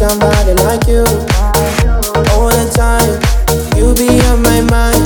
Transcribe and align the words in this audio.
somebody 0.00 0.54
like 0.64 0.86
you 0.88 1.04
all 2.34 2.50
the 2.50 2.66
time. 2.74 3.20
You 3.76 3.94
be 3.94 4.20
on 4.26 4.42
my 4.42 4.60
mind. 4.62 5.04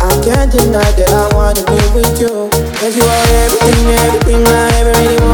I 0.00 0.12
can't 0.22 0.52
deny 0.52 0.90
that 0.98 1.10
I 1.10 1.34
wanna 1.34 1.64
be 1.66 1.80
with 1.96 2.20
you. 2.20 2.50
Cause 2.78 2.96
you 2.96 3.02
are 3.02 3.26
everything, 3.42 3.86
everything 4.06 4.46
I 4.46 5.31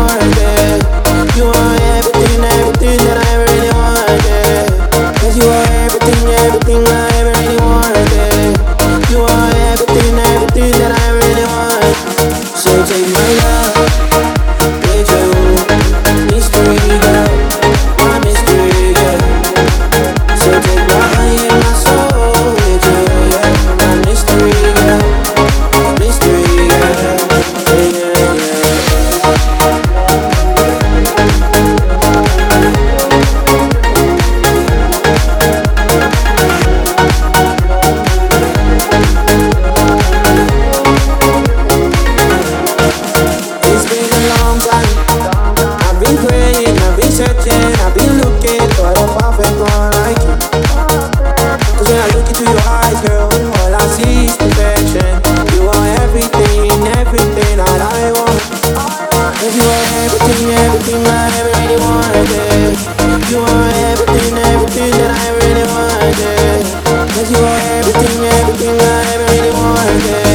yeah. 69.99 70.28